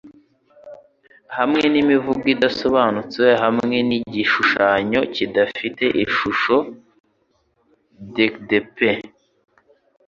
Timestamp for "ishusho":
6.05-6.55